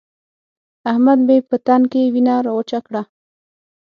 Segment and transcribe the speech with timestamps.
[0.91, 3.01] احمد مې په تن کې وينه راوچه کړه.